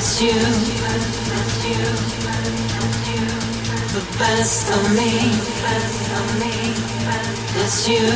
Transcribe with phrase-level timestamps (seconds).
[0.00, 0.30] It's you.
[3.94, 5.10] The best of me.
[7.60, 8.06] It's you.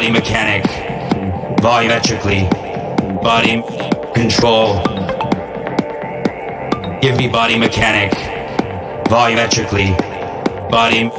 [0.00, 0.64] Body mechanic,
[1.60, 2.50] volumetrically,
[3.22, 3.62] body
[4.14, 4.80] control.
[7.02, 8.10] Give me body mechanic,
[9.10, 9.90] volumetrically,
[10.70, 11.10] body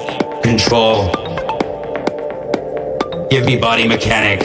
[0.42, 1.12] control.
[3.30, 4.40] Give me body mechanic,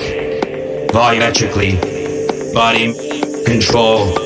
[0.92, 1.72] volumetrically,
[2.52, 2.92] body
[3.46, 4.25] control.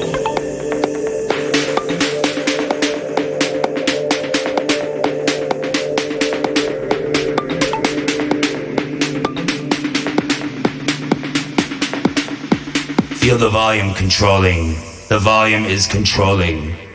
[13.67, 14.69] Volume controlling.
[15.09, 16.90] The volume is controlling.